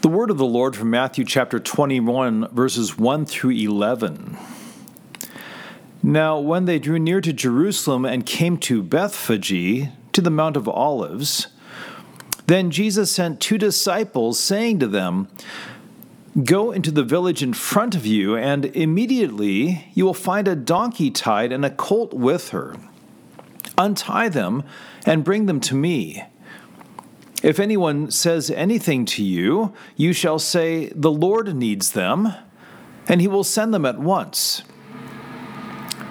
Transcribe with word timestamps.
The 0.00 0.08
word 0.08 0.30
of 0.30 0.38
the 0.38 0.46
Lord 0.46 0.76
from 0.76 0.88
Matthew 0.88 1.26
chapter 1.26 1.60
21, 1.60 2.48
verses 2.54 2.96
1 2.96 3.26
through 3.26 3.50
11. 3.50 4.34
Now, 6.02 6.38
when 6.38 6.64
they 6.64 6.78
drew 6.78 6.98
near 6.98 7.20
to 7.20 7.34
Jerusalem 7.34 8.06
and 8.06 8.24
came 8.24 8.56
to 8.60 8.82
Bethphage, 8.82 9.90
to 10.12 10.20
the 10.22 10.30
Mount 10.30 10.56
of 10.56 10.66
Olives, 10.66 11.48
then 12.46 12.70
Jesus 12.70 13.12
sent 13.12 13.40
two 13.40 13.58
disciples, 13.58 14.40
saying 14.40 14.78
to 14.78 14.86
them, 14.86 15.28
Go 16.44 16.70
into 16.70 16.90
the 16.90 17.04
village 17.04 17.42
in 17.42 17.52
front 17.52 17.94
of 17.94 18.06
you, 18.06 18.34
and 18.34 18.64
immediately 18.64 19.90
you 19.92 20.06
will 20.06 20.14
find 20.14 20.48
a 20.48 20.56
donkey 20.56 21.10
tied 21.10 21.52
and 21.52 21.62
a 21.62 21.68
colt 21.68 22.14
with 22.14 22.48
her. 22.50 22.74
Untie 23.76 24.30
them 24.30 24.62
and 25.04 25.24
bring 25.24 25.44
them 25.44 25.60
to 25.60 25.74
me. 25.74 26.24
If 27.42 27.58
anyone 27.58 28.10
says 28.10 28.50
anything 28.50 29.06
to 29.06 29.24
you, 29.24 29.72
you 29.96 30.12
shall 30.12 30.38
say, 30.38 30.90
The 30.94 31.10
Lord 31.10 31.54
needs 31.54 31.92
them, 31.92 32.34
and 33.08 33.20
he 33.20 33.28
will 33.28 33.44
send 33.44 33.72
them 33.72 33.86
at 33.86 33.98
once. 33.98 34.62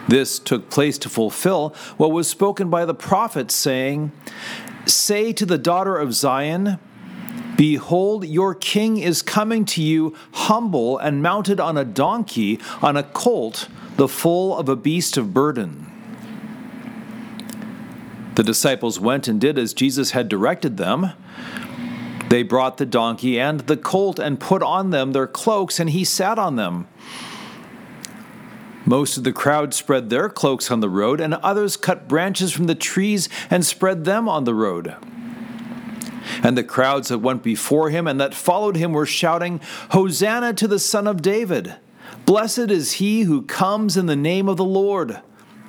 This 0.07 0.39
took 0.39 0.71
place 0.71 0.97
to 0.99 1.09
fulfill 1.09 1.75
what 1.97 2.11
was 2.11 2.27
spoken 2.27 2.71
by 2.71 2.83
the 2.85 2.95
prophet, 2.95 3.51
saying, 3.51 4.11
Say 4.87 5.31
to 5.33 5.45
the 5.45 5.59
daughter 5.59 5.97
of 5.97 6.15
Zion, 6.15 6.79
Behold, 7.55 8.25
your 8.25 8.55
king 8.55 8.97
is 8.97 9.21
coming 9.21 9.65
to 9.65 9.83
you 9.83 10.15
humble 10.31 10.97
and 10.97 11.21
mounted 11.21 11.59
on 11.59 11.77
a 11.77 11.85
donkey, 11.85 12.59
on 12.81 12.97
a 12.97 13.03
colt, 13.03 13.67
the 13.97 14.07
foal 14.07 14.57
of 14.57 14.67
a 14.67 14.75
beast 14.75 15.15
of 15.15 15.31
burden. 15.31 15.88
The 18.35 18.43
disciples 18.43 18.99
went 18.99 19.27
and 19.27 19.39
did 19.39 19.57
as 19.57 19.73
Jesus 19.73 20.11
had 20.11 20.29
directed 20.29 20.77
them. 20.77 21.11
They 22.29 22.43
brought 22.43 22.77
the 22.77 22.85
donkey 22.85 23.39
and 23.39 23.61
the 23.61 23.77
colt 23.77 24.19
and 24.19 24.39
put 24.39 24.61
on 24.61 24.91
them 24.91 25.11
their 25.11 25.27
cloaks, 25.27 25.79
and 25.79 25.89
he 25.89 26.03
sat 26.03 26.37
on 26.37 26.55
them. 26.55 26.87
Most 28.85 29.17
of 29.17 29.23
the 29.23 29.33
crowd 29.33 29.73
spread 29.73 30.09
their 30.09 30.29
cloaks 30.29 30.71
on 30.71 30.79
the 30.79 30.89
road, 30.89 31.19
and 31.19 31.33
others 31.35 31.75
cut 31.75 32.07
branches 32.07 32.51
from 32.51 32.67
the 32.67 32.75
trees 32.75 33.29
and 33.49 33.65
spread 33.65 34.05
them 34.05 34.29
on 34.29 34.43
the 34.45 34.53
road. 34.53 34.95
And 36.43 36.57
the 36.57 36.63
crowds 36.63 37.09
that 37.09 37.17
went 37.17 37.43
before 37.43 37.89
him 37.89 38.07
and 38.07 38.19
that 38.21 38.33
followed 38.33 38.75
him 38.75 38.93
were 38.93 39.05
shouting, 39.05 39.59
Hosanna 39.91 40.53
to 40.53 40.67
the 40.67 40.79
Son 40.79 41.07
of 41.07 41.21
David! 41.21 41.75
Blessed 42.25 42.71
is 42.71 42.93
he 42.93 43.23
who 43.23 43.41
comes 43.41 43.97
in 43.97 44.05
the 44.05 44.15
name 44.15 44.47
of 44.47 44.57
the 44.57 44.65
Lord! 44.65 45.19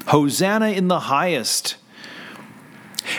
Hosanna 0.08 0.68
in 0.68 0.88
the 0.88 1.00
highest! 1.00 1.76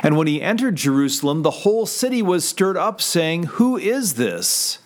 And 0.04 0.18
when 0.18 0.28
he 0.28 0.42
entered 0.42 0.76
Jerusalem, 0.76 1.42
the 1.42 1.52
whole 1.52 1.86
city 1.86 2.22
was 2.22 2.48
stirred 2.48 2.78
up, 2.78 3.02
saying, 3.02 3.44
Who 3.44 3.78
is 3.78 4.16
this? 4.16 4.80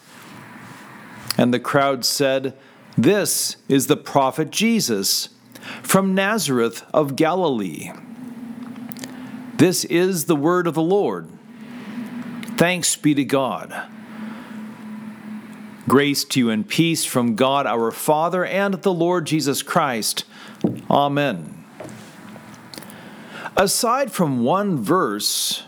And 1.37 1.53
the 1.53 1.59
crowd 1.59 2.05
said, 2.05 2.57
This 2.97 3.57
is 3.67 3.87
the 3.87 3.97
prophet 3.97 4.51
Jesus 4.51 5.29
from 5.81 6.15
Nazareth 6.15 6.83
of 6.93 7.15
Galilee. 7.15 7.91
This 9.57 9.85
is 9.85 10.25
the 10.25 10.35
word 10.35 10.67
of 10.67 10.73
the 10.73 10.81
Lord. 10.81 11.29
Thanks 12.57 12.95
be 12.95 13.13
to 13.15 13.23
God. 13.23 13.73
Grace 15.87 16.23
to 16.25 16.39
you 16.39 16.49
and 16.49 16.67
peace 16.67 17.05
from 17.05 17.35
God 17.35 17.67
our 17.67 17.91
Father 17.91 18.45
and 18.45 18.75
the 18.75 18.93
Lord 18.93 19.25
Jesus 19.25 19.61
Christ. 19.61 20.25
Amen 20.89 21.54
aside 23.57 24.11
from 24.11 24.43
one 24.43 24.77
verse, 24.77 25.63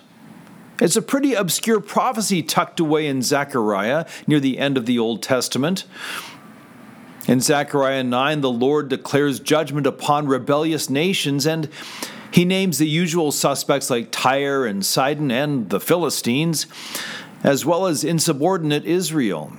it's 0.79 0.95
a 0.95 1.01
pretty 1.01 1.33
obscure 1.33 1.79
prophecy 1.79 2.43
tucked 2.43 2.79
away 2.79 3.07
in 3.07 3.21
Zechariah 3.21 4.05
near 4.27 4.39
the 4.39 4.59
end 4.59 4.77
of 4.77 4.85
the 4.85 4.99
Old 4.99 5.23
Testament. 5.23 5.85
In 7.27 7.41
Zechariah 7.41 8.03
9, 8.03 8.41
the 8.41 8.51
Lord 8.51 8.87
declares 8.87 9.39
judgment 9.39 9.87
upon 9.87 10.27
rebellious 10.27 10.89
nations, 10.89 11.45
and 11.45 11.67
he 12.31 12.45
names 12.45 12.77
the 12.77 12.87
usual 12.87 13.31
suspects 13.31 13.89
like 13.89 14.09
Tyre 14.11 14.65
and 14.65 14.85
Sidon 14.85 15.31
and 15.31 15.69
the 15.69 15.79
Philistines, 15.79 16.67
as 17.43 17.65
well 17.65 17.87
as 17.87 18.03
insubordinate 18.03 18.85
Israel. 18.85 19.51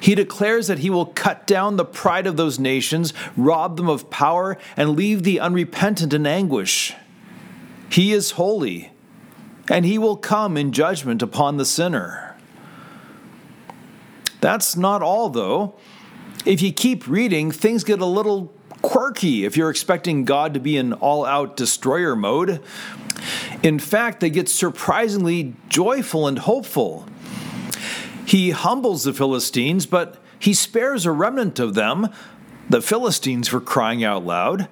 He 0.00 0.14
declares 0.14 0.68
that 0.68 0.78
he 0.78 0.90
will 0.90 1.06
cut 1.06 1.46
down 1.46 1.76
the 1.76 1.84
pride 1.84 2.26
of 2.26 2.36
those 2.36 2.58
nations, 2.58 3.12
rob 3.36 3.76
them 3.76 3.88
of 3.88 4.08
power, 4.08 4.56
and 4.76 4.96
leave 4.96 5.24
the 5.24 5.40
unrepentant 5.40 6.12
in 6.12 6.26
anguish. 6.26 6.94
He 7.90 8.12
is 8.12 8.32
holy, 8.32 8.92
and 9.68 9.84
he 9.84 9.98
will 9.98 10.16
come 10.16 10.56
in 10.56 10.72
judgment 10.72 11.22
upon 11.22 11.56
the 11.56 11.64
sinner. 11.64 12.36
That's 14.40 14.76
not 14.76 15.02
all, 15.02 15.28
though. 15.28 15.74
If 16.44 16.62
you 16.62 16.72
keep 16.72 17.08
reading, 17.08 17.50
things 17.50 17.84
get 17.84 18.00
a 18.00 18.06
little 18.06 18.52
quirky 18.82 19.44
if 19.44 19.56
you're 19.56 19.70
expecting 19.70 20.24
God 20.24 20.54
to 20.54 20.60
be 20.60 20.76
in 20.76 20.92
all 20.92 21.24
out 21.24 21.56
destroyer 21.56 22.14
mode. 22.14 22.62
In 23.62 23.78
fact, 23.78 24.20
they 24.20 24.30
get 24.30 24.48
surprisingly 24.48 25.54
joyful 25.68 26.28
and 26.28 26.38
hopeful. 26.38 27.08
He 28.24 28.50
humbles 28.50 29.04
the 29.04 29.12
Philistines, 29.12 29.86
but 29.86 30.22
he 30.38 30.54
spares 30.54 31.06
a 31.06 31.12
remnant 31.12 31.58
of 31.58 31.74
them. 31.74 32.08
The 32.68 32.82
Philistines 32.82 33.52
were 33.52 33.60
crying 33.60 34.04
out 34.04 34.24
loud. 34.24 34.68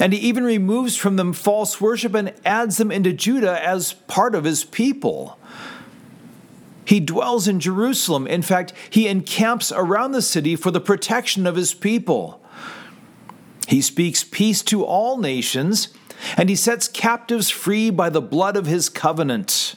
And 0.00 0.12
he 0.12 0.18
even 0.20 0.44
removes 0.44 0.96
from 0.96 1.16
them 1.16 1.32
false 1.32 1.80
worship 1.80 2.14
and 2.14 2.32
adds 2.44 2.76
them 2.76 2.90
into 2.90 3.12
Judah 3.12 3.64
as 3.64 3.92
part 3.92 4.34
of 4.34 4.44
his 4.44 4.64
people. 4.64 5.38
He 6.84 6.98
dwells 6.98 7.46
in 7.46 7.60
Jerusalem. 7.60 8.26
In 8.26 8.42
fact, 8.42 8.72
he 8.90 9.06
encamps 9.06 9.70
around 9.70 10.12
the 10.12 10.22
city 10.22 10.56
for 10.56 10.70
the 10.70 10.80
protection 10.80 11.46
of 11.46 11.56
his 11.56 11.74
people. 11.74 12.42
He 13.68 13.80
speaks 13.80 14.24
peace 14.24 14.62
to 14.64 14.84
all 14.84 15.18
nations, 15.18 15.88
and 16.36 16.48
he 16.48 16.56
sets 16.56 16.88
captives 16.88 17.50
free 17.50 17.90
by 17.90 18.10
the 18.10 18.20
blood 18.20 18.56
of 18.56 18.66
his 18.66 18.88
covenant. 18.88 19.76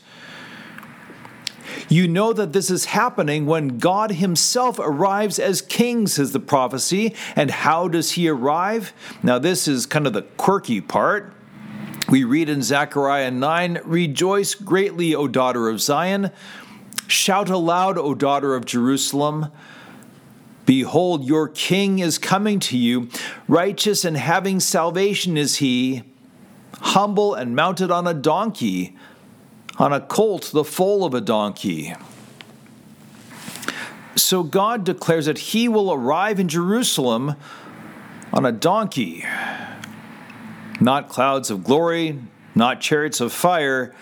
You 1.87 2.07
know 2.07 2.33
that 2.33 2.53
this 2.53 2.71
is 2.71 2.85
happening 2.85 3.45
when 3.45 3.77
God 3.77 4.11
Himself 4.11 4.79
arrives 4.79 5.37
as 5.37 5.61
king, 5.61 6.07
says 6.07 6.31
the 6.31 6.39
prophecy. 6.39 7.15
And 7.35 7.51
how 7.51 7.87
does 7.87 8.13
He 8.13 8.27
arrive? 8.27 8.93
Now, 9.21 9.39
this 9.39 9.67
is 9.67 9.85
kind 9.85 10.07
of 10.07 10.13
the 10.13 10.23
quirky 10.23 10.81
part. 10.81 11.33
We 12.09 12.23
read 12.23 12.49
in 12.49 12.61
Zechariah 12.61 13.31
9 13.31 13.81
Rejoice 13.83 14.55
greatly, 14.55 15.15
O 15.15 15.27
daughter 15.27 15.69
of 15.69 15.81
Zion. 15.81 16.31
Shout 17.07 17.49
aloud, 17.49 17.97
O 17.97 18.15
daughter 18.15 18.55
of 18.55 18.65
Jerusalem. 18.65 19.51
Behold, 20.65 21.25
your 21.25 21.47
king 21.47 21.99
is 21.99 22.17
coming 22.17 22.59
to 22.61 22.77
you. 22.77 23.09
Righteous 23.47 24.03
and 24.03 24.17
having 24.17 24.59
salvation 24.59 25.37
is 25.37 25.57
he, 25.57 26.03
humble 26.79 27.35
and 27.35 27.55
mounted 27.55 27.91
on 27.91 28.07
a 28.07 28.13
donkey 28.13 28.95
on 29.77 29.93
a 29.93 29.99
colt, 29.99 30.51
the 30.53 30.63
foal 30.63 31.05
of 31.05 31.13
a 31.13 31.21
donkey. 31.21 31.93
So 34.15 34.43
God 34.43 34.83
declares 34.83 35.25
that 35.25 35.37
he 35.37 35.67
will 35.67 35.91
arrive 35.91 36.39
in 36.39 36.47
Jerusalem 36.47 37.35
on 38.31 38.45
a 38.45 38.51
donkey, 38.51 39.25
not 40.79 41.09
clouds 41.09 41.49
of 41.49 41.63
glory, 41.63 42.19
not 42.53 42.79
chariots 42.79 43.19
of 43.19 43.33
fire, 43.33 43.93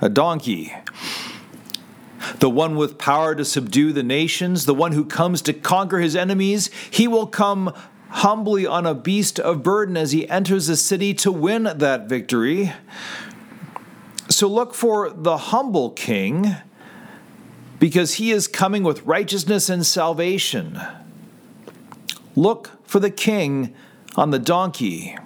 a 0.00 0.08
donkey. 0.08 0.74
The 2.40 2.50
one 2.50 2.76
with 2.76 2.98
power 2.98 3.34
to 3.34 3.44
subdue 3.44 3.92
the 3.92 4.02
nations, 4.02 4.66
the 4.66 4.74
one 4.74 4.92
who 4.92 5.04
comes 5.04 5.40
to 5.42 5.52
conquer 5.52 6.00
his 6.00 6.16
enemies, 6.16 6.70
he 6.90 7.06
will 7.06 7.26
come 7.26 7.72
humbly 8.08 8.66
on 8.66 8.84
a 8.84 8.94
beast 8.94 9.38
of 9.38 9.62
burden 9.62 9.96
as 9.96 10.12
he 10.12 10.28
enters 10.28 10.66
the 10.66 10.76
city 10.76 11.14
to 11.14 11.30
win 11.30 11.64
that 11.64 12.08
victory. 12.08 12.72
So 14.28 14.48
look 14.48 14.74
for 14.74 15.10
the 15.10 15.36
humble 15.36 15.90
king 15.90 16.56
because 17.78 18.14
he 18.14 18.32
is 18.32 18.48
coming 18.48 18.82
with 18.82 19.02
righteousness 19.02 19.68
and 19.68 19.86
salvation. 19.86 20.80
Look 22.34 22.70
for 22.84 23.00
the 23.00 23.10
king 23.10 23.74
on 24.16 24.30
the 24.30 24.38
donkey. 24.38 25.16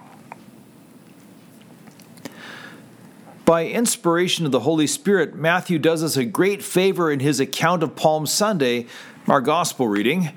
By 3.43 3.65
inspiration 3.65 4.45
of 4.45 4.51
the 4.51 4.61
Holy 4.61 4.87
Spirit, 4.87 5.35
Matthew 5.35 5.79
does 5.79 6.03
us 6.03 6.15
a 6.15 6.23
great 6.23 6.63
favor 6.63 7.11
in 7.11 7.19
his 7.19 7.39
account 7.39 7.83
of 7.83 7.95
Palm 7.95 8.25
Sunday, 8.25 8.85
our 9.27 9.41
gospel 9.41 9.87
reading. 9.87 10.29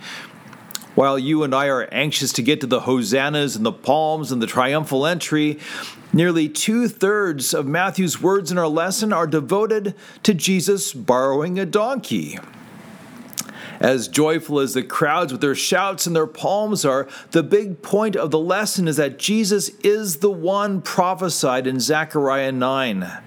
While 0.94 1.18
you 1.18 1.42
and 1.42 1.52
I 1.52 1.66
are 1.66 1.88
anxious 1.90 2.32
to 2.34 2.42
get 2.42 2.60
to 2.60 2.68
the 2.68 2.80
hosannas 2.80 3.56
and 3.56 3.66
the 3.66 3.72
palms 3.72 4.30
and 4.30 4.40
the 4.40 4.46
triumphal 4.46 5.06
entry, 5.06 5.58
nearly 6.12 6.48
two 6.48 6.86
thirds 6.86 7.52
of 7.52 7.66
Matthew's 7.66 8.22
words 8.22 8.52
in 8.52 8.58
our 8.58 8.68
lesson 8.68 9.12
are 9.12 9.26
devoted 9.26 9.94
to 10.22 10.34
Jesus 10.34 10.92
borrowing 10.92 11.58
a 11.58 11.66
donkey. 11.66 12.38
As 13.80 14.06
joyful 14.06 14.60
as 14.60 14.74
the 14.74 14.84
crowds 14.84 15.32
with 15.32 15.40
their 15.40 15.56
shouts 15.56 16.06
and 16.06 16.14
their 16.14 16.28
palms 16.28 16.84
are, 16.84 17.08
the 17.32 17.42
big 17.42 17.82
point 17.82 18.14
of 18.14 18.30
the 18.30 18.38
lesson 18.38 18.86
is 18.86 18.96
that 18.96 19.18
Jesus 19.18 19.70
is 19.80 20.18
the 20.18 20.30
one 20.30 20.80
prophesied 20.80 21.66
in 21.66 21.80
Zechariah 21.80 22.52
9. 22.52 23.20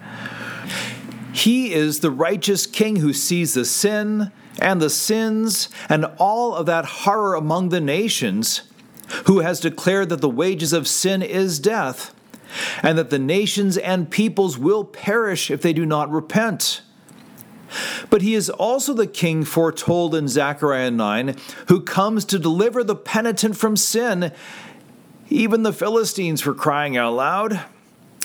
He 1.33 1.73
is 1.73 1.99
the 1.99 2.11
righteous 2.11 2.65
king 2.65 2.95
who 2.95 3.11
sees 3.11 3.53
the 3.53 3.65
sin 3.65 4.31
and 4.59 4.81
the 4.81 4.89
sins 4.89 5.69
and 5.89 6.05
all 6.17 6.55
of 6.55 6.65
that 6.65 6.85
horror 6.85 7.35
among 7.35 7.69
the 7.69 7.81
nations, 7.81 8.63
who 9.25 9.39
has 9.39 9.59
declared 9.59 10.09
that 10.09 10.21
the 10.21 10.29
wages 10.29 10.73
of 10.73 10.87
sin 10.87 11.21
is 11.21 11.59
death, 11.59 12.13
and 12.81 12.97
that 12.97 13.09
the 13.09 13.19
nations 13.19 13.77
and 13.77 14.09
peoples 14.09 14.57
will 14.57 14.83
perish 14.83 15.51
if 15.51 15.61
they 15.61 15.73
do 15.73 15.85
not 15.85 16.11
repent. 16.11 16.81
But 18.09 18.21
he 18.21 18.33
is 18.33 18.49
also 18.49 18.93
the 18.93 19.07
king 19.07 19.43
foretold 19.43 20.15
in 20.15 20.27
Zechariah 20.27 20.91
9, 20.91 21.35
who 21.67 21.81
comes 21.81 22.25
to 22.25 22.39
deliver 22.39 22.83
the 22.83 22.95
penitent 22.95 23.57
from 23.57 23.75
sin, 23.75 24.31
even 25.29 25.63
the 25.63 25.73
Philistines 25.73 26.41
for 26.41 26.53
crying 26.53 26.95
out 26.95 27.13
loud, 27.13 27.61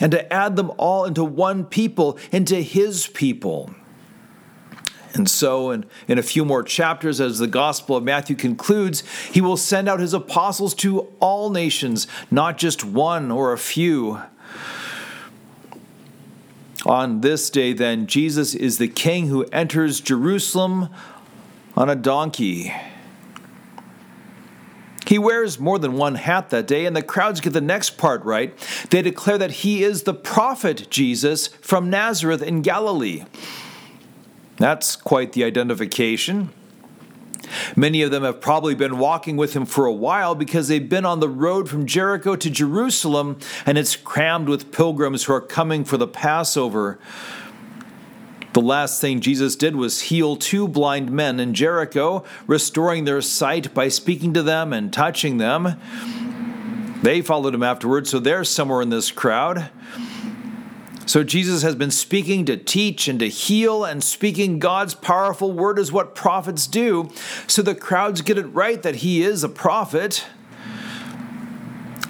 and 0.00 0.12
to 0.12 0.32
add 0.32 0.56
them 0.56 0.70
all 0.79 1.05
into 1.05 1.25
one 1.25 1.64
people, 1.64 2.19
into 2.31 2.56
his 2.56 3.08
people. 3.08 3.75
And 5.14 5.29
so, 5.29 5.70
in, 5.70 5.85
in 6.09 6.19
a 6.19 6.23
few 6.23 6.44
more 6.44 6.62
chapters, 6.62 7.20
as 7.20 7.38
the 7.38 7.47
Gospel 7.47 7.97
of 7.97 8.05
Matthew 8.05 8.35
concludes, 8.35 9.03
he 9.31 9.41
will 9.41 9.59
send 9.59 9.88
out 9.88 10.00
his 10.00 10.14
apostles 10.14 10.75
to 10.76 11.09
all 11.20 11.50
nations, 11.50 12.06
not 12.31 12.56
just 12.56 12.82
one 12.82 13.31
or 13.31 13.53
a 13.53 13.59
few. 13.59 14.23
On 16.87 17.20
this 17.20 17.50
day, 17.50 17.73
then, 17.73 18.06
Jesus 18.06 18.55
is 18.55 18.79
the 18.79 18.88
king 18.88 19.29
who 19.29 19.44
enters 19.53 20.00
Jerusalem 20.00 20.88
on 21.76 21.91
a 21.91 21.94
donkey. 21.94 22.73
He 25.06 25.19
wears 25.19 25.61
more 25.61 25.79
than 25.79 25.93
one 25.93 26.15
hat 26.15 26.50
that 26.50 26.67
day, 26.67 26.87
and 26.87 26.97
the 26.97 27.03
crowds 27.03 27.41
get 27.41 27.53
the 27.53 27.61
next 27.61 27.99
part 27.99 28.25
right. 28.25 28.56
They 28.91 29.03
declare 29.03 29.37
that 29.37 29.50
he 29.50 29.85
is 29.85 30.05
the 30.05 30.15
prophet 30.15 30.87
Jesus 30.88 31.49
from 31.49 31.91
Nazareth 31.91 32.43
in 32.43 32.62
Galilee. 32.62 33.25
That's 34.56 34.96
quite 34.96 35.32
the 35.32 35.44
identification. 35.44 36.50
Many 37.76 38.02
of 38.02 38.10
them 38.10 38.22
have 38.22 38.40
probably 38.40 38.75
been 38.75 38.99
walking 38.99 39.37
with 39.37 39.54
him 39.54 39.66
for 39.66 39.87
a 39.87 39.93
while 39.93 40.34
because 40.34 40.69
they've 40.69 40.88
been 40.88 41.04
on 41.04 41.20
the 41.20 41.28
road 41.28 41.69
from 41.69 41.87
Jericho 41.87 42.37
to 42.37 42.50
Jerusalem 42.50 43.38
and 43.66 43.76
it's 43.76 43.96
crammed 43.96 44.49
with 44.49 44.72
pilgrims 44.72 45.25
who 45.25 45.32
are 45.32 45.40
coming 45.40 45.84
for 45.84 45.96
the 45.96 46.06
Passover. 46.06 46.99
The 48.52 48.60
last 48.60 49.00
thing 49.00 49.20
Jesus 49.20 49.56
did 49.56 49.76
was 49.76 50.02
heal 50.02 50.37
two 50.37 50.69
blind 50.69 51.10
men 51.10 51.40
in 51.40 51.55
Jericho, 51.55 52.22
restoring 52.46 53.05
their 53.05 53.22
sight 53.22 53.72
by 53.72 53.88
speaking 53.88 54.34
to 54.34 54.43
them 54.43 54.75
and 54.75 54.93
touching 54.93 55.38
them. 55.38 55.81
They 57.02 57.22
followed 57.22 57.55
him 57.55 57.62
afterwards, 57.62 58.10
so 58.10 58.19
they're 58.19 58.44
somewhere 58.44 58.82
in 58.82 58.90
this 58.90 59.10
crowd. 59.10 59.70
So 61.04 61.25
Jesus 61.25 61.62
has 61.62 61.75
been 61.75 61.90
speaking 61.90 62.44
to 62.46 62.56
teach 62.56 63.08
and 63.08 63.19
to 63.19 63.28
heal, 63.28 63.84
and 63.84 64.02
speaking 64.02 64.58
God's 64.58 64.94
powerful 64.94 65.52
word 65.52 65.78
is 65.78 65.90
what 65.90 66.14
prophets 66.14 66.66
do. 66.66 67.10
So 67.46 67.60
the 67.60 67.75
crowds 67.75 68.22
get 68.22 68.38
it 68.38 68.46
right 68.46 68.81
that 68.82 68.96
he 68.96 69.22
is 69.22 69.43
a 69.43 69.49
prophet. 69.49 70.25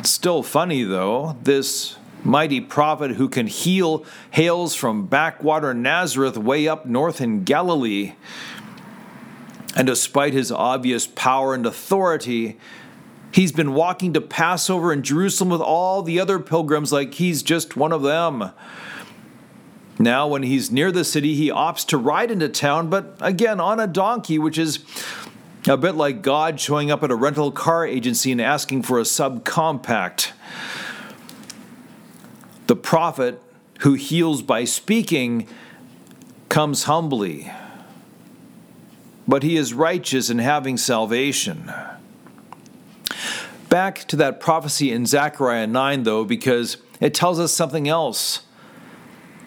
Still 0.05 0.43
funny, 0.43 0.83
though, 0.83 1.37
this 1.43 1.97
mighty 2.23 2.61
prophet 2.61 3.13
who 3.13 3.29
can 3.29 3.47
heal 3.47 4.05
hails 4.31 4.75
from 4.75 5.07
backwater 5.07 5.75
Nazareth 5.75 6.37
way 6.37 6.69
up 6.69 6.87
north 6.87 7.21
in 7.21 7.45
Galilee. 7.45 8.15
And 9.75 9.87
despite 9.87 10.33
his 10.33 10.53
obvious 10.53 11.07
power 11.07 11.55
and 11.55 11.65
authority, 11.65 12.59
he's 13.33 13.53
been 13.53 13.75
walking 13.75 14.13
to 14.13 14.21
Passover 14.21 14.93
in 14.93 15.03
Jerusalem 15.03 15.51
with 15.51 15.61
all 15.61 16.03
the 16.03 16.21
other 16.21 16.39
pilgrims 16.39 16.93
like 16.93 17.15
he's 17.15 17.43
just 17.43 17.77
one 17.77 17.93
of 17.93 18.03
them. 18.03 18.51
Now, 19.99 20.27
when 20.27 20.43
he's 20.43 20.71
near 20.71 20.91
the 20.91 21.05
city, 21.05 21.35
he 21.35 21.49
opts 21.49 21.87
to 21.89 21.99
ride 21.99 22.31
into 22.31 22.49
town, 22.49 22.89
but 22.89 23.17
again 23.21 23.61
on 23.61 23.81
a 23.81 23.87
donkey, 23.87 24.39
which 24.39 24.59
is 24.59 24.81
a 25.69 25.77
bit 25.77 25.95
like 25.95 26.23
God 26.23 26.59
showing 26.61 26.91
up 26.91 27.03
at 27.03 27.11
a 27.11 27.15
rental 27.15 27.53
car 27.53 27.87
agency 27.87 28.33
and 28.33 28.41
asking 28.41 28.83
for 28.83 28.99
a 28.99 29.03
subcompact. 29.03 30.33
The 32.67 32.77
prophet 32.77 33.41
who 33.81 33.95
heals 33.95 34.43
by 34.43 34.65
speaking 34.65 35.47
comes 36.49 36.85
humbly, 36.85 37.53
but 39.29 39.43
he 39.43 39.57
is 39.57 39.73
righteous 39.73 40.31
in 40.31 40.39
having 40.39 40.77
salvation. 40.77 41.73
Back 43.73 44.07
to 44.09 44.17
that 44.17 44.39
prophecy 44.39 44.93
in 44.93 45.07
Zechariah 45.07 45.67
9, 45.67 46.03
though, 46.03 46.27
because 46.27 46.77
it 47.01 47.15
tells 47.15 47.41
us 47.41 47.55
something 47.55 47.89
else. 47.89 48.43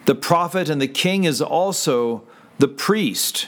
The 0.06 0.16
prophet 0.16 0.68
and 0.68 0.82
the 0.82 0.88
king 0.88 1.22
is 1.22 1.40
also 1.40 2.24
the 2.58 2.66
priest. 2.66 3.46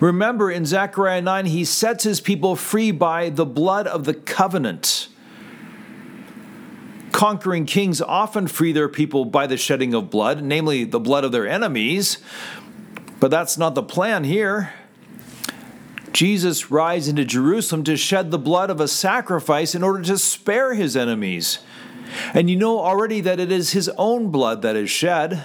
Remember 0.00 0.50
in 0.50 0.66
Zechariah 0.66 1.22
9, 1.22 1.46
he 1.46 1.64
sets 1.64 2.02
his 2.02 2.20
people 2.20 2.56
free 2.56 2.90
by 2.90 3.30
the 3.30 3.46
blood 3.46 3.86
of 3.86 4.06
the 4.06 4.14
covenant. 4.14 5.06
Conquering 7.12 7.64
kings 7.64 8.02
often 8.02 8.48
free 8.48 8.72
their 8.72 8.88
people 8.88 9.24
by 9.24 9.46
the 9.46 9.56
shedding 9.56 9.94
of 9.94 10.10
blood, 10.10 10.42
namely 10.42 10.82
the 10.82 10.98
blood 10.98 11.22
of 11.22 11.30
their 11.30 11.46
enemies, 11.46 12.18
but 13.20 13.30
that's 13.30 13.56
not 13.56 13.76
the 13.76 13.84
plan 13.84 14.24
here. 14.24 14.72
Jesus 16.16 16.70
rides 16.70 17.08
into 17.08 17.26
Jerusalem 17.26 17.84
to 17.84 17.94
shed 17.94 18.30
the 18.30 18.38
blood 18.38 18.70
of 18.70 18.80
a 18.80 18.88
sacrifice 18.88 19.74
in 19.74 19.82
order 19.82 20.00
to 20.04 20.16
spare 20.16 20.72
his 20.72 20.96
enemies. 20.96 21.58
And 22.32 22.48
you 22.48 22.56
know 22.56 22.80
already 22.80 23.20
that 23.20 23.38
it 23.38 23.52
is 23.52 23.72
his 23.72 23.90
own 23.98 24.30
blood 24.30 24.62
that 24.62 24.76
is 24.76 24.88
shed. 24.88 25.44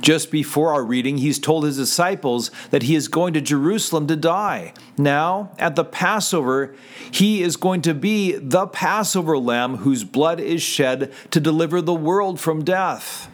Just 0.00 0.30
before 0.30 0.72
our 0.72 0.84
reading, 0.84 1.18
he's 1.18 1.40
told 1.40 1.64
his 1.64 1.78
disciples 1.78 2.52
that 2.70 2.84
he 2.84 2.94
is 2.94 3.08
going 3.08 3.34
to 3.34 3.40
Jerusalem 3.40 4.06
to 4.06 4.14
die. 4.14 4.72
Now, 4.96 5.50
at 5.58 5.74
the 5.74 5.84
Passover, 5.84 6.72
he 7.10 7.42
is 7.42 7.56
going 7.56 7.82
to 7.82 7.94
be 7.94 8.36
the 8.36 8.68
Passover 8.68 9.36
lamb 9.36 9.78
whose 9.78 10.04
blood 10.04 10.38
is 10.38 10.62
shed 10.62 11.12
to 11.32 11.40
deliver 11.40 11.82
the 11.82 11.92
world 11.92 12.38
from 12.38 12.62
death. 12.62 13.28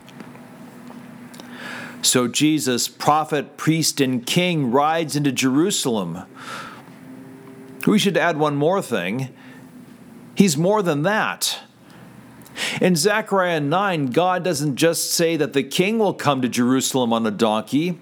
So 2.03 2.29
Jesus, 2.29 2.89
prophet, 2.89 3.57
priest, 3.57 4.01
and 4.01 4.25
king, 4.25 4.71
rides 4.71 5.17
into 5.17 5.33
Jerusalem. 5.33 6.23
We 7.87 7.99
should 7.99 8.17
add 8.17 8.39
one 8.39 8.57
more 8.57 8.83
thing. 8.83 9.35
He's 10.35 10.57
more 10.57 10.83
than 10.83 11.03
that. 11.03 11.61
In 12.81 12.97
Zechariah 12.97 13.61
9, 13.61 14.07
God 14.07 14.45
doesn't 14.45 14.77
just 14.77 15.13
say 15.13 15.37
that 15.37 15.53
the 15.53 15.63
king 15.63 15.99
will 15.99 16.15
come 16.15 16.43
to 16.43 16.49
Jerusalem 16.49 17.13
on 17.13 17.27
a 17.27 17.31
donkey, 17.31 17.99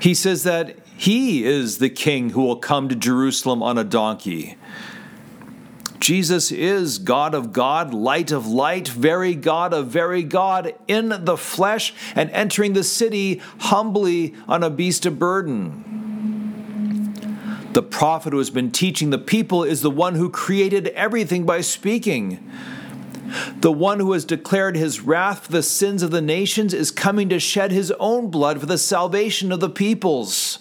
he 0.00 0.14
says 0.14 0.42
that 0.44 0.76
he 0.96 1.44
is 1.44 1.78
the 1.78 1.90
king 1.90 2.30
who 2.30 2.42
will 2.42 2.56
come 2.56 2.88
to 2.88 2.94
Jerusalem 2.94 3.62
on 3.62 3.76
a 3.78 3.84
donkey. 3.84 4.56
Jesus 6.06 6.52
is 6.52 6.98
God 6.98 7.34
of 7.34 7.52
God, 7.52 7.92
light 7.92 8.30
of 8.30 8.46
light, 8.46 8.86
very 8.86 9.34
God 9.34 9.74
of 9.74 9.88
very 9.88 10.22
God, 10.22 10.72
in 10.86 11.08
the 11.08 11.36
flesh, 11.36 11.92
and 12.14 12.30
entering 12.30 12.74
the 12.74 12.84
city 12.84 13.42
humbly 13.58 14.32
on 14.46 14.62
a 14.62 14.70
beast 14.70 15.04
of 15.04 15.18
burden. 15.18 15.82
The 17.72 17.82
prophet 17.82 18.32
who 18.32 18.38
has 18.38 18.50
been 18.50 18.70
teaching 18.70 19.10
the 19.10 19.18
people 19.18 19.64
is 19.64 19.82
the 19.82 19.90
one 19.90 20.14
who 20.14 20.30
created 20.30 20.86
everything 20.90 21.44
by 21.44 21.60
speaking. 21.60 22.52
The 23.56 23.72
one 23.72 23.98
who 23.98 24.12
has 24.12 24.24
declared 24.24 24.76
his 24.76 25.00
wrath 25.00 25.46
for 25.46 25.50
the 25.50 25.62
sins 25.64 26.04
of 26.04 26.12
the 26.12 26.22
nations 26.22 26.72
is 26.72 26.92
coming 26.92 27.28
to 27.30 27.40
shed 27.40 27.72
his 27.72 27.90
own 27.98 28.30
blood 28.30 28.60
for 28.60 28.66
the 28.66 28.78
salvation 28.78 29.50
of 29.50 29.58
the 29.58 29.68
peoples. 29.68 30.60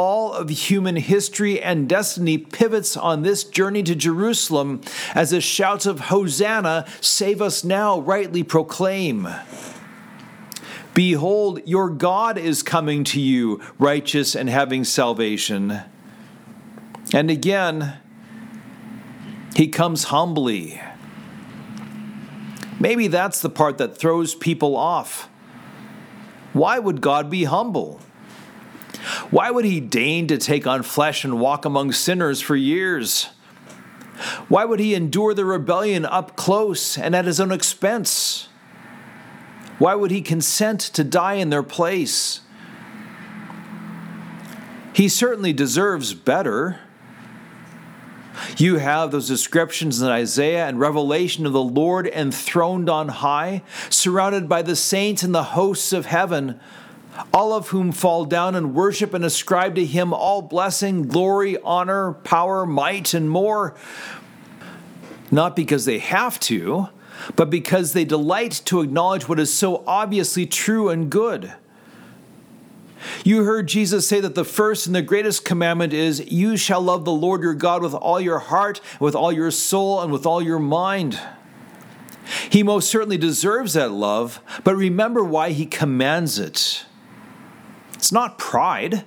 All 0.00 0.32
of 0.32 0.48
human 0.48 0.96
history 0.96 1.60
and 1.60 1.86
destiny 1.86 2.38
pivots 2.38 2.96
on 2.96 3.20
this 3.20 3.44
journey 3.44 3.82
to 3.82 3.94
Jerusalem 3.94 4.80
as 5.14 5.28
the 5.28 5.42
shouts 5.42 5.84
of 5.84 6.00
Hosanna, 6.00 6.86
save 7.02 7.42
us 7.42 7.64
now, 7.64 8.00
rightly 8.00 8.42
proclaim. 8.42 9.28
Behold, 10.94 11.60
your 11.66 11.90
God 11.90 12.38
is 12.38 12.62
coming 12.62 13.04
to 13.04 13.20
you, 13.20 13.60
righteous 13.78 14.34
and 14.34 14.48
having 14.48 14.84
salvation. 14.84 15.82
And 17.12 17.30
again, 17.30 17.98
he 19.54 19.68
comes 19.68 20.04
humbly 20.04 20.80
Maybe 22.80 23.08
that's 23.08 23.42
the 23.42 23.50
part 23.50 23.76
that 23.76 23.98
throws 23.98 24.34
people 24.34 24.74
off. 24.74 25.28
Why 26.54 26.78
would 26.78 27.02
God 27.02 27.28
be 27.28 27.44
humble? 27.44 28.00
Why 29.30 29.50
would 29.50 29.64
he 29.64 29.80
deign 29.80 30.26
to 30.28 30.38
take 30.38 30.66
on 30.66 30.82
flesh 30.82 31.24
and 31.24 31.40
walk 31.40 31.64
among 31.64 31.92
sinners 31.92 32.40
for 32.40 32.56
years? 32.56 33.28
Why 34.48 34.64
would 34.64 34.80
he 34.80 34.94
endure 34.94 35.34
the 35.34 35.44
rebellion 35.44 36.04
up 36.04 36.36
close 36.36 36.98
and 36.98 37.14
at 37.16 37.24
his 37.24 37.40
own 37.40 37.52
expense? 37.52 38.48
Why 39.78 39.94
would 39.94 40.10
he 40.10 40.20
consent 40.20 40.80
to 40.80 41.02
die 41.02 41.34
in 41.34 41.48
their 41.48 41.62
place? 41.62 42.42
He 44.92 45.08
certainly 45.08 45.54
deserves 45.54 46.12
better. 46.12 46.80
You 48.58 48.76
have 48.76 49.10
those 49.10 49.28
descriptions 49.28 50.02
in 50.02 50.08
Isaiah 50.08 50.66
and 50.66 50.78
Revelation 50.78 51.46
of 51.46 51.52
the 51.52 51.62
Lord 51.62 52.06
enthroned 52.06 52.90
on 52.90 53.08
high, 53.08 53.62
surrounded 53.88 54.48
by 54.48 54.60
the 54.60 54.76
saints 54.76 55.22
and 55.22 55.34
the 55.34 55.42
hosts 55.42 55.94
of 55.94 56.06
heaven, 56.06 56.60
all 57.32 57.52
of 57.52 57.68
whom 57.68 57.92
fall 57.92 58.24
down 58.24 58.54
and 58.54 58.74
worship 58.74 59.14
and 59.14 59.24
ascribe 59.24 59.74
to 59.76 59.84
him 59.84 60.12
all 60.12 60.42
blessing, 60.42 61.08
glory, 61.08 61.58
honor, 61.62 62.12
power, 62.12 62.66
might, 62.66 63.14
and 63.14 63.28
more. 63.28 63.74
Not 65.30 65.54
because 65.54 65.84
they 65.84 65.98
have 65.98 66.40
to, 66.40 66.88
but 67.36 67.50
because 67.50 67.92
they 67.92 68.04
delight 68.04 68.62
to 68.66 68.80
acknowledge 68.80 69.28
what 69.28 69.38
is 69.38 69.52
so 69.52 69.84
obviously 69.86 70.46
true 70.46 70.88
and 70.88 71.10
good. 71.10 71.52
You 73.24 73.44
heard 73.44 73.66
Jesus 73.66 74.06
say 74.06 74.20
that 74.20 74.34
the 74.34 74.44
first 74.44 74.86
and 74.86 74.94
the 74.94 75.02
greatest 75.02 75.44
commandment 75.44 75.92
is, 75.92 76.30
You 76.30 76.56
shall 76.56 76.82
love 76.82 77.04
the 77.04 77.12
Lord 77.12 77.42
your 77.42 77.54
God 77.54 77.82
with 77.82 77.94
all 77.94 78.20
your 78.20 78.38
heart, 78.38 78.80
with 78.98 79.14
all 79.14 79.32
your 79.32 79.50
soul, 79.50 80.02
and 80.02 80.12
with 80.12 80.26
all 80.26 80.42
your 80.42 80.58
mind. 80.58 81.18
He 82.50 82.62
most 82.62 82.90
certainly 82.90 83.16
deserves 83.16 83.72
that 83.74 83.90
love, 83.90 84.40
but 84.64 84.76
remember 84.76 85.24
why 85.24 85.50
he 85.50 85.66
commands 85.66 86.38
it. 86.38 86.84
It's 88.00 88.10
not 88.10 88.38
pride. 88.38 89.04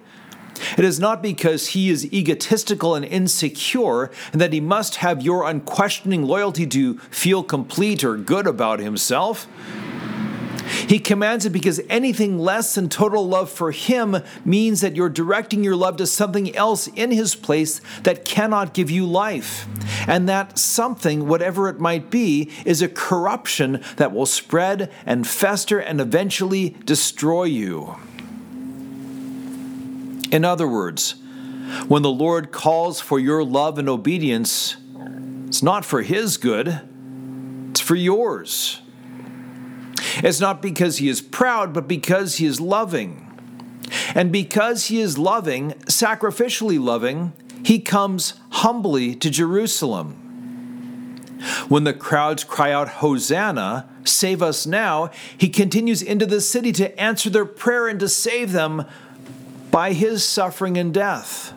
It 0.77 0.85
is 0.85 0.99
not 0.99 1.23
because 1.23 1.69
he 1.69 1.89
is 1.89 2.05
egotistical 2.13 2.93
and 2.93 3.03
insecure 3.03 4.11
and 4.31 4.39
that 4.39 4.53
he 4.53 4.59
must 4.59 4.97
have 4.97 5.23
your 5.23 5.49
unquestioning 5.49 6.23
loyalty 6.25 6.67
to 6.67 6.99
feel 7.09 7.41
complete 7.41 8.03
or 8.03 8.17
good 8.17 8.45
about 8.45 8.79
himself. 8.79 9.47
He 10.87 10.99
commands 10.99 11.45
it 11.45 11.49
because 11.49 11.81
anything 11.89 12.37
less 12.37 12.75
than 12.75 12.87
total 12.87 13.27
love 13.27 13.49
for 13.49 13.71
Him 13.71 14.17
means 14.45 14.81
that 14.81 14.95
you're 14.95 15.09
directing 15.09 15.63
your 15.63 15.75
love 15.75 15.97
to 15.97 16.07
something 16.07 16.55
else 16.55 16.87
in 16.87 17.11
His 17.11 17.35
place 17.35 17.81
that 18.03 18.25
cannot 18.25 18.73
give 18.73 18.89
you 18.89 19.05
life. 19.05 19.67
And 20.07 20.27
that 20.29 20.57
something, 20.57 21.27
whatever 21.27 21.67
it 21.67 21.79
might 21.79 22.09
be, 22.09 22.49
is 22.65 22.81
a 22.81 22.87
corruption 22.87 23.83
that 23.97 24.13
will 24.13 24.25
spread 24.25 24.91
and 25.05 25.27
fester 25.27 25.79
and 25.79 25.99
eventually 25.99 26.71
destroy 26.85 27.43
you. 27.43 27.97
In 30.33 30.43
other 30.43 30.67
words, 30.67 31.13
when 31.87 32.01
the 32.01 32.09
Lord 32.09 32.51
calls 32.51 32.99
for 32.99 33.19
your 33.19 33.43
love 33.43 33.77
and 33.77 33.87
obedience, 33.87 34.75
it's 35.45 35.61
not 35.61 35.85
for 35.85 36.01
His 36.01 36.37
good, 36.37 36.81
it's 37.69 37.79
for 37.79 37.95
yours. 37.95 38.81
It's 40.17 40.39
not 40.39 40.61
because 40.61 40.97
he 40.97 41.07
is 41.07 41.21
proud, 41.21 41.73
but 41.73 41.87
because 41.87 42.35
he 42.35 42.45
is 42.45 42.59
loving. 42.59 43.19
And 44.13 44.31
because 44.31 44.87
he 44.87 44.99
is 44.99 45.17
loving, 45.17 45.71
sacrificially 45.85 46.79
loving, 46.79 47.33
he 47.63 47.79
comes 47.79 48.33
humbly 48.49 49.15
to 49.15 49.29
Jerusalem. 49.29 50.13
When 51.67 51.83
the 51.83 51.93
crowds 51.93 52.43
cry 52.43 52.71
out, 52.71 52.87
Hosanna, 52.89 53.89
save 54.03 54.41
us 54.41 54.65
now, 54.65 55.09
he 55.37 55.49
continues 55.49 56.01
into 56.01 56.25
the 56.25 56.41
city 56.41 56.71
to 56.73 56.99
answer 56.99 57.29
their 57.29 57.45
prayer 57.45 57.87
and 57.87 57.99
to 57.99 58.09
save 58.09 58.51
them 58.51 58.85
by 59.73 59.91
his 59.91 60.23
suffering 60.23 60.77
and 60.77 60.93
death 60.93 61.53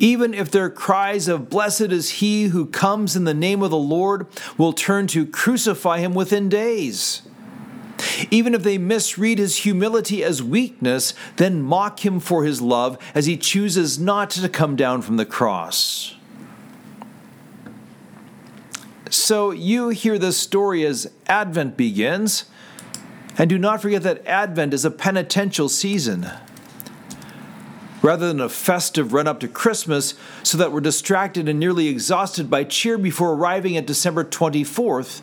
even 0.00 0.34
if 0.34 0.50
their 0.50 0.70
cries 0.70 1.28
of, 1.28 1.50
Blessed 1.50 1.92
is 1.92 2.10
he 2.10 2.44
who 2.44 2.66
comes 2.66 3.16
in 3.16 3.24
the 3.24 3.34
name 3.34 3.62
of 3.62 3.70
the 3.70 3.76
Lord, 3.76 4.26
will 4.56 4.72
turn 4.72 5.06
to 5.08 5.26
crucify 5.26 5.98
him 5.98 6.14
within 6.14 6.48
days. 6.48 7.22
Even 8.30 8.54
if 8.54 8.62
they 8.62 8.78
misread 8.78 9.38
his 9.38 9.56
humility 9.58 10.22
as 10.22 10.42
weakness, 10.42 11.14
then 11.36 11.62
mock 11.62 12.04
him 12.06 12.20
for 12.20 12.44
his 12.44 12.62
love 12.62 12.96
as 13.14 13.26
he 13.26 13.36
chooses 13.36 13.98
not 13.98 14.30
to 14.30 14.48
come 14.48 14.76
down 14.76 15.02
from 15.02 15.16
the 15.16 15.26
cross. 15.26 16.14
So 19.10 19.50
you 19.50 19.88
hear 19.88 20.18
this 20.18 20.36
story 20.36 20.84
as 20.84 21.10
Advent 21.26 21.76
begins, 21.76 22.44
and 23.36 23.50
do 23.50 23.58
not 23.58 23.82
forget 23.82 24.02
that 24.02 24.24
Advent 24.26 24.74
is 24.74 24.84
a 24.84 24.90
penitential 24.90 25.68
season 25.68 26.30
rather 28.02 28.28
than 28.28 28.40
a 28.40 28.48
festive 28.48 29.12
run 29.12 29.26
up 29.26 29.40
to 29.40 29.48
Christmas 29.48 30.14
so 30.42 30.56
that 30.58 30.72
we're 30.72 30.80
distracted 30.80 31.48
and 31.48 31.58
nearly 31.58 31.88
exhausted 31.88 32.48
by 32.48 32.64
cheer 32.64 32.96
before 32.96 33.34
arriving 33.34 33.76
at 33.76 33.86
December 33.86 34.24
24th. 34.24 35.22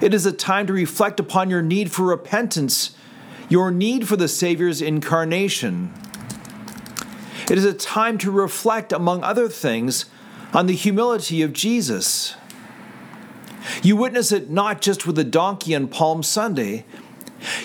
It 0.00 0.12
is 0.12 0.26
a 0.26 0.32
time 0.32 0.66
to 0.66 0.72
reflect 0.72 1.20
upon 1.20 1.50
your 1.50 1.62
need 1.62 1.92
for 1.92 2.04
repentance, 2.04 2.96
your 3.48 3.70
need 3.70 4.08
for 4.08 4.16
the 4.16 4.28
Savior's 4.28 4.82
incarnation. 4.82 5.92
It 7.50 7.58
is 7.58 7.64
a 7.64 7.74
time 7.74 8.18
to 8.18 8.30
reflect, 8.30 8.92
among 8.92 9.22
other 9.22 9.48
things, 9.48 10.06
on 10.52 10.66
the 10.66 10.74
humility 10.74 11.42
of 11.42 11.52
Jesus. 11.52 12.34
You 13.82 13.96
witness 13.96 14.32
it 14.32 14.50
not 14.50 14.80
just 14.80 15.06
with 15.06 15.16
the 15.16 15.24
donkey 15.24 15.74
on 15.74 15.88
Palm 15.88 16.22
Sunday, 16.22 16.84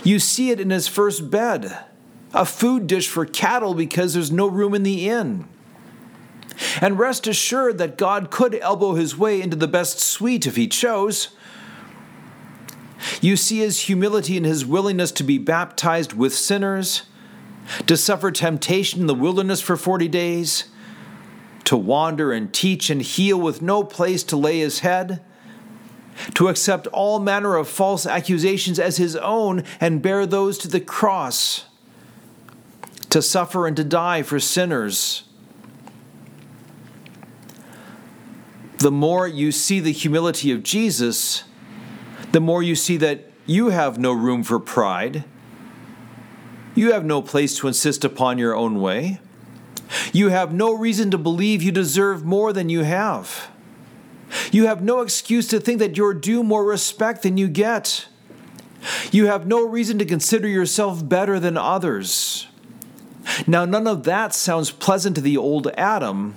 you 0.04 0.20
see 0.20 0.52
it 0.52 0.60
in 0.60 0.70
his 0.70 0.88
first 0.88 1.32
bed 1.32 1.87
a 2.38 2.46
food 2.46 2.86
dish 2.86 3.08
for 3.08 3.26
cattle 3.26 3.74
because 3.74 4.14
there's 4.14 4.32
no 4.32 4.46
room 4.46 4.76
in 4.76 4.84
the 4.84 5.10
inn. 5.10 5.48
And 6.80 7.00
rest 7.00 7.26
assured 7.26 7.80
that 7.80 7.98
God 7.98 8.30
could 8.30 8.54
elbow 8.56 8.94
his 8.94 9.18
way 9.18 9.42
into 9.42 9.56
the 9.56 9.68
best 9.68 10.00
suite 10.00 10.46
if 10.46 10.56
he 10.56 10.68
chose. 10.68 11.30
You 13.22 13.38
see 13.38 13.60
his 13.60 13.82
humility 13.82 14.38
and 14.38 14.46
his 14.46 14.66
willingness 14.66 15.12
to 15.14 15.24
be 15.24 15.40
baptized 15.40 16.14
with 16.14 16.34
sinners, 16.34 17.04
to 17.88 17.98
suffer 17.98 18.32
temptation 18.32 19.02
in 19.02 19.08
the 19.08 19.16
wilderness 19.16 19.60
for 19.60 19.76
40 19.76 20.08
days, 20.08 20.66
to 21.64 21.76
wander 21.76 22.32
and 22.32 22.54
teach 22.54 22.92
and 22.92 23.02
heal 23.02 23.40
with 23.40 23.64
no 23.64 23.84
place 23.84 24.24
to 24.26 24.38
lay 24.38 24.60
his 24.60 24.80
head, 24.80 25.24
to 26.36 26.50
accept 26.50 26.86
all 26.88 27.20
manner 27.20 27.56
of 27.56 27.68
false 27.68 28.06
accusations 28.06 28.80
as 28.80 28.98
his 28.98 29.16
own 29.16 29.64
and 29.80 30.04
bear 30.04 30.28
those 30.28 30.60
to 30.60 30.68
the 30.68 30.80
cross 30.80 31.66
to 33.10 33.22
suffer 33.22 33.68
and 33.68 33.76
to 33.78 33.84
die 33.84 34.22
for 34.22 34.40
sinners. 34.40 35.24
The 38.80 38.92
more 38.92 39.28
you 39.28 39.52
see 39.52 39.80
the 39.80 39.92
humility 39.92 40.52
of 40.52 40.64
Jesus, 40.64 41.44
the 42.32 42.40
more 42.40 42.62
you 42.62 42.76
see 42.76 42.98
that 42.98 43.32
you 43.46 43.70
have 43.70 43.98
no 43.98 44.12
room 44.12 44.44
for 44.44 44.60
pride. 44.60 45.24
You 46.76 46.92
have 46.92 47.06
no 47.06 47.22
place 47.22 47.58
to 47.58 47.68
insist 47.68 48.04
upon 48.06 48.38
your 48.38 48.56
own 48.56 48.80
way. 48.80 49.20
You 50.12 50.30
have 50.30 50.54
no 50.54 50.74
reason 50.74 51.10
to 51.12 51.18
believe 51.18 51.64
you 51.64 51.72
deserve 51.72 52.26
more 52.26 52.54
than 52.54 52.70
you 52.70 52.84
have. 52.84 53.50
You 54.52 54.68
have 54.68 54.84
no 54.84 55.00
excuse 55.00 55.48
to 55.48 55.60
think 55.60 55.80
that 55.80 55.98
you're 55.98 56.14
due 56.14 56.44
more 56.44 56.66
respect 56.66 57.24
than 57.24 57.38
you 57.38 57.48
get. 57.48 58.08
You 59.12 59.28
have 59.28 59.48
no 59.48 59.66
reason 59.66 59.98
to 60.00 60.06
consider 60.06 60.48
yourself 60.48 61.08
better 61.08 61.40
than 61.40 61.58
others. 61.58 62.48
Now, 63.46 63.66
none 63.66 63.88
of 63.88 64.04
that 64.04 64.34
sounds 64.34 64.72
pleasant 64.72 65.16
to 65.16 65.22
the 65.22 65.38
old 65.38 65.68
Adam, 65.78 66.36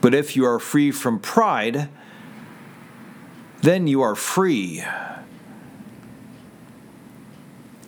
but 0.00 0.14
if 0.14 0.36
you 0.36 0.44
are 0.44 0.58
free 0.58 0.90
from 0.90 1.18
pride, 1.18 1.88
then 3.62 3.86
you 3.86 4.02
are 4.02 4.14
free. 4.14 4.84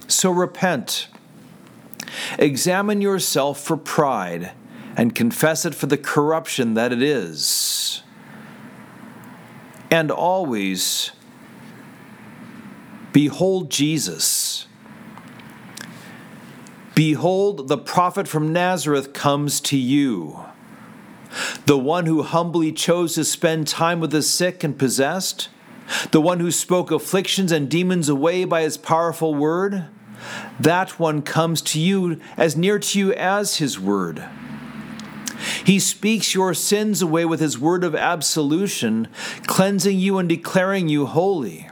So 0.06 0.30
repent. 0.30 1.08
Examine 2.38 3.00
yourself 3.00 3.60
for 3.60 3.76
pride 3.76 4.52
and 4.96 5.14
confess 5.14 5.64
it 5.64 5.74
for 5.74 5.86
the 5.86 5.98
corruption 5.98 6.74
that 6.74 6.92
it 6.92 7.02
is. 7.02 8.02
And 9.90 10.10
always 10.10 11.12
behold 13.12 13.70
Jesus 13.70 14.67
Behold, 16.98 17.68
the 17.68 17.78
prophet 17.78 18.26
from 18.26 18.52
Nazareth 18.52 19.12
comes 19.12 19.60
to 19.60 19.76
you. 19.76 20.40
The 21.64 21.78
one 21.78 22.06
who 22.06 22.24
humbly 22.24 22.72
chose 22.72 23.14
to 23.14 23.24
spend 23.24 23.68
time 23.68 24.00
with 24.00 24.10
the 24.10 24.20
sick 24.20 24.64
and 24.64 24.76
possessed, 24.76 25.48
the 26.10 26.20
one 26.20 26.40
who 26.40 26.50
spoke 26.50 26.90
afflictions 26.90 27.52
and 27.52 27.70
demons 27.70 28.08
away 28.08 28.44
by 28.44 28.62
his 28.62 28.76
powerful 28.76 29.32
word, 29.32 29.86
that 30.58 30.98
one 30.98 31.22
comes 31.22 31.62
to 31.62 31.78
you 31.78 32.18
as 32.36 32.56
near 32.56 32.80
to 32.80 32.98
you 32.98 33.12
as 33.12 33.58
his 33.58 33.78
word. 33.78 34.24
He 35.64 35.78
speaks 35.78 36.34
your 36.34 36.52
sins 36.52 37.00
away 37.00 37.24
with 37.24 37.38
his 37.38 37.60
word 37.60 37.84
of 37.84 37.94
absolution, 37.94 39.06
cleansing 39.46 40.00
you 40.00 40.18
and 40.18 40.28
declaring 40.28 40.88
you 40.88 41.06
holy. 41.06 41.70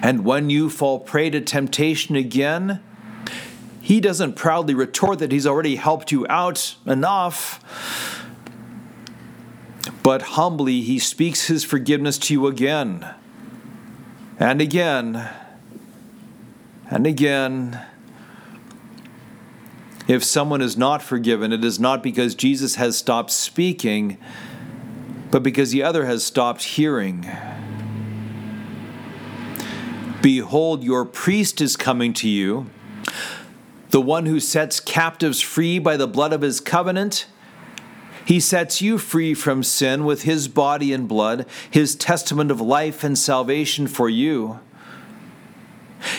And 0.00 0.24
when 0.24 0.50
you 0.50 0.70
fall 0.70 1.00
prey 1.00 1.30
to 1.30 1.40
temptation 1.40 2.14
again, 2.14 2.80
he 3.88 4.00
doesn't 4.02 4.34
proudly 4.34 4.74
retort 4.74 5.18
that 5.18 5.32
he's 5.32 5.46
already 5.46 5.76
helped 5.76 6.12
you 6.12 6.26
out 6.28 6.76
enough, 6.84 8.22
but 10.02 10.20
humbly 10.20 10.82
he 10.82 10.98
speaks 10.98 11.46
his 11.46 11.64
forgiveness 11.64 12.18
to 12.18 12.34
you 12.34 12.46
again 12.46 13.14
and 14.38 14.60
again 14.60 15.30
and 16.90 17.06
again. 17.06 17.82
If 20.06 20.22
someone 20.22 20.60
is 20.60 20.76
not 20.76 21.00
forgiven, 21.00 21.50
it 21.50 21.64
is 21.64 21.80
not 21.80 22.02
because 22.02 22.34
Jesus 22.34 22.74
has 22.74 22.98
stopped 22.98 23.30
speaking, 23.30 24.18
but 25.30 25.42
because 25.42 25.70
the 25.70 25.82
other 25.82 26.04
has 26.04 26.22
stopped 26.22 26.62
hearing. 26.62 27.26
Behold, 30.20 30.84
your 30.84 31.06
priest 31.06 31.62
is 31.62 31.74
coming 31.74 32.12
to 32.12 32.28
you, 32.28 32.68
the 33.90 34.00
one 34.00 34.26
who 34.26 34.40
sets 34.40 34.80
captives 34.80 35.40
free 35.40 35.78
by 35.78 35.96
the 35.96 36.06
blood 36.06 36.32
of 36.32 36.42
his 36.42 36.60
covenant. 36.60 37.26
He 38.24 38.40
sets 38.40 38.82
you 38.82 38.98
free 38.98 39.32
from 39.32 39.62
sin 39.62 40.04
with 40.04 40.22
his 40.22 40.48
body 40.48 40.92
and 40.92 41.08
blood, 41.08 41.46
his 41.70 41.96
testament 41.96 42.50
of 42.50 42.60
life 42.60 43.02
and 43.02 43.18
salvation 43.18 43.86
for 43.86 44.08
you. 44.08 44.60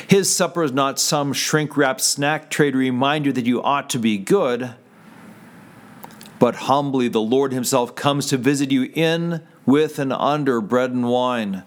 His 0.08 0.36
supper 0.36 0.64
is 0.64 0.72
not 0.72 1.00
some 1.00 1.34
shrink 1.34 1.78
wrapped 1.78 2.02
snack 2.02 2.50
tray 2.50 2.72
to 2.72 2.78
remind 2.78 3.26
you 3.26 3.32
that 3.34 3.46
you 3.46 3.62
ought 3.62 3.90
to 3.92 4.00
be 4.00 4.18
good, 4.18 4.74
but 6.40 6.56
humbly 6.56 7.08
the 7.08 7.22
Lord 7.22 7.54
Himself 7.54 7.96
comes 7.96 8.26
to 8.28 8.38
visit 8.38 8.72
you 8.72 8.92
in, 8.94 9.42
with, 9.66 10.00
and 10.00 10.12
under 10.12 10.62
bread 10.62 10.92
and 10.92 11.08
wine. 11.08 11.64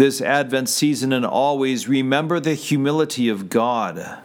This 0.00 0.22
Advent 0.22 0.70
season 0.70 1.12
and 1.12 1.26
always 1.26 1.86
remember 1.86 2.40
the 2.40 2.54
humility 2.54 3.28
of 3.28 3.50
God. 3.50 4.18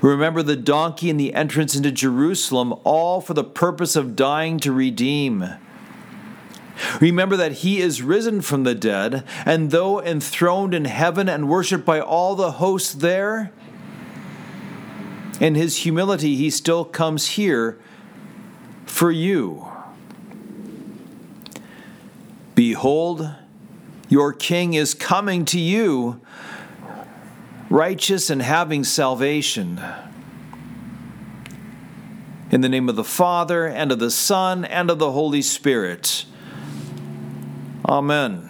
Remember 0.00 0.42
the 0.42 0.56
donkey 0.56 1.10
and 1.10 1.20
the 1.20 1.34
entrance 1.34 1.76
into 1.76 1.92
Jerusalem, 1.92 2.72
all 2.82 3.20
for 3.20 3.34
the 3.34 3.44
purpose 3.44 3.94
of 3.94 4.16
dying 4.16 4.58
to 4.60 4.72
redeem. 4.72 5.44
Remember 6.98 7.36
that 7.36 7.56
he 7.56 7.82
is 7.82 8.00
risen 8.00 8.40
from 8.40 8.64
the 8.64 8.74
dead, 8.74 9.22
and 9.44 9.70
though 9.70 10.00
enthroned 10.00 10.72
in 10.72 10.86
heaven 10.86 11.28
and 11.28 11.46
worshiped 11.46 11.84
by 11.84 12.00
all 12.00 12.34
the 12.34 12.52
hosts 12.52 12.94
there, 12.94 13.52
in 15.38 15.56
his 15.56 15.76
humility 15.76 16.36
he 16.36 16.48
still 16.48 16.86
comes 16.86 17.32
here 17.32 17.78
for 18.86 19.10
you. 19.10 19.68
Behold, 22.54 23.34
your 24.10 24.32
king 24.32 24.74
is 24.74 24.92
coming 24.92 25.44
to 25.46 25.58
you, 25.58 26.20
righteous 27.70 28.28
and 28.28 28.42
having 28.42 28.82
salvation. 28.82 29.80
In 32.50 32.60
the 32.60 32.68
name 32.68 32.88
of 32.88 32.96
the 32.96 33.04
Father, 33.04 33.66
and 33.66 33.92
of 33.92 34.00
the 34.00 34.10
Son, 34.10 34.64
and 34.64 34.90
of 34.90 34.98
the 34.98 35.12
Holy 35.12 35.40
Spirit. 35.40 36.24
Amen. 37.88 38.49